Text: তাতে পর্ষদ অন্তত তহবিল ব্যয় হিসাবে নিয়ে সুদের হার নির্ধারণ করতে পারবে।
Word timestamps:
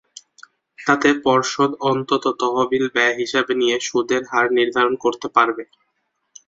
তাতে 0.79 1.09
পর্ষদ 1.23 1.71
অন্তত 1.89 2.23
তহবিল 2.41 2.85
ব্যয় 2.95 3.15
হিসাবে 3.15 3.53
নিয়ে 3.55 3.77
সুদের 3.87 4.21
হার 4.31 4.47
নির্ধারণ 4.57 4.93
করতে 5.03 5.27
পারবে। 5.35 5.63